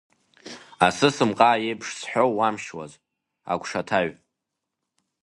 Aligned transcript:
Асыс-мҟаа 0.85 1.61
еиԥш 1.65 1.87
зҳәоу 1.99 2.31
уамшьуаз, 2.37 2.91
агәшаҭаҩ… 3.51 4.09